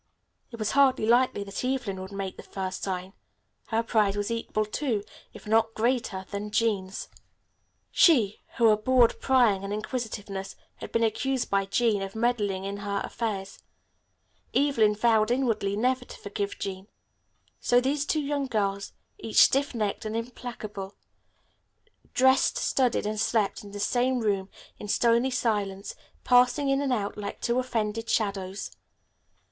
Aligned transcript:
It 0.49 0.57
was 0.57 0.71
hardly 0.71 1.05
likely 1.05 1.43
that 1.43 1.63
Evelyn 1.63 2.01
would 2.01 2.11
make 2.11 2.35
the 2.35 2.41
first 2.41 2.81
sign. 2.81 3.13
Her 3.67 3.83
pride 3.83 4.15
was 4.15 4.31
equal 4.31 4.65
to, 4.65 5.03
if 5.31 5.45
not 5.45 5.75
greater, 5.75 6.25
than 6.31 6.49
Jean's. 6.49 7.07
She, 7.91 8.41
who 8.57 8.69
abhorred 8.69 9.19
prying 9.19 9.63
and 9.63 9.71
inquisitiveness, 9.71 10.55
had 10.77 10.91
been 10.91 11.03
accused 11.03 11.51
by 11.51 11.65
Jean 11.67 12.01
of 12.01 12.15
meddling 12.15 12.63
in 12.63 12.77
her 12.77 13.01
affairs. 13.03 13.59
Evelyn 14.55 14.95
vowed 14.95 15.29
inwardly 15.29 15.75
never 15.75 16.03
to 16.05 16.17
forgive 16.17 16.57
Jean. 16.57 16.87
So 17.59 17.79
these 17.79 18.03
two 18.03 18.21
young 18.21 18.47
girls, 18.47 18.93
each 19.19 19.37
stiff 19.37 19.75
necked 19.75 20.03
and 20.03 20.17
implacable, 20.17 20.95
dressed, 22.15 22.57
studied 22.57 23.05
and 23.05 23.19
slept 23.19 23.63
in 23.63 23.69
the 23.71 23.79
same 23.79 24.17
room 24.19 24.49
in 24.79 24.87
stony 24.87 25.29
silence, 25.29 25.93
passing 26.23 26.69
in 26.69 26.81
and 26.81 26.91
out 26.91 27.17
like 27.19 27.39
two 27.39 27.59
offended 27.59 28.09
shadows. 28.09 28.71